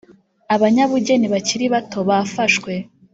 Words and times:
abanyabugeni 0.55 1.27
bakiri 1.33 1.65
bato 1.73 1.99
bafashwe 2.09 2.73